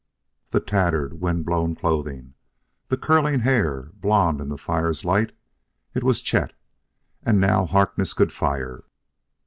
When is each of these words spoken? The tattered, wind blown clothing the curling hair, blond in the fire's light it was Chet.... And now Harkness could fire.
The 0.49 0.59
tattered, 0.59 1.21
wind 1.21 1.45
blown 1.45 1.75
clothing 1.75 2.33
the 2.87 2.97
curling 2.97 3.41
hair, 3.41 3.91
blond 3.93 4.41
in 4.41 4.49
the 4.49 4.57
fire's 4.57 5.05
light 5.05 5.31
it 5.93 6.03
was 6.03 6.23
Chet.... 6.23 6.53
And 7.21 7.39
now 7.39 7.67
Harkness 7.67 8.15
could 8.15 8.33
fire. 8.33 8.85